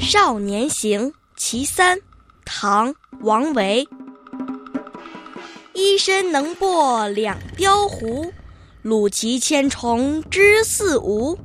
[0.00, 1.98] 少年行·其三，
[2.44, 3.86] 唐·王维。
[5.74, 8.32] 一身能破两雕壶，
[8.84, 11.38] 虏骑千重之四五。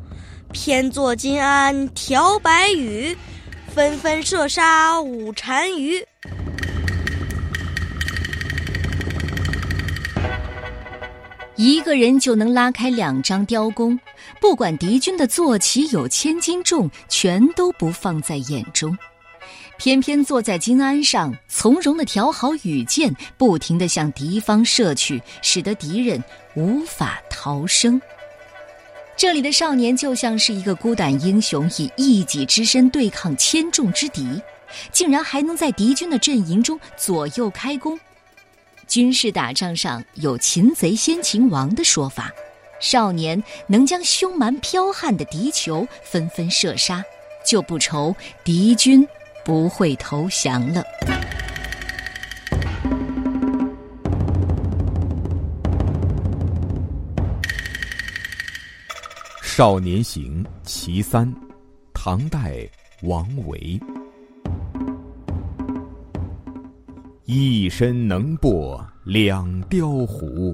[0.51, 3.17] 偏坐金鞍调白羽，
[3.73, 6.05] 纷纷射杀五单于。
[11.55, 13.99] 一个人就能拉开两张雕弓，
[14.41, 18.97] 不管敌军的坐骑有千斤重，全都不放在眼中。
[19.77, 26.23] 偏偏坐在金鞍上，从容的调好羽箭，不停的向敌方射去，使得敌人
[26.55, 28.01] 无法逃生。
[29.15, 34.41] 这里的少年就像是一个孤胆英雄，以一己之身对抗千众之敌，
[34.91, 37.99] 竟然还能在敌军的阵营中左右开弓。
[38.93, 42.31] 军事打仗上有“擒贼先擒王”的说法，
[42.79, 47.03] 少年能将凶蛮剽悍的敌酋纷纷射杀，
[47.43, 49.03] 就不愁敌军
[49.43, 50.83] 不会投降了。
[59.43, 61.27] 《少年行·其三》，
[61.95, 62.69] 唐代，
[63.01, 63.81] 王维。
[67.25, 70.53] 一身能破两雕壶，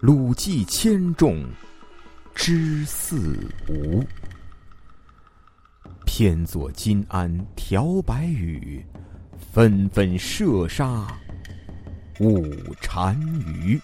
[0.00, 1.44] 鲁骑千重
[2.34, 4.02] 之似无。
[6.06, 8.82] 偏作金鞍调白羽，
[9.52, 11.06] 纷纷射杀
[12.20, 12.42] 五
[12.80, 13.14] 单
[13.46, 13.78] 于。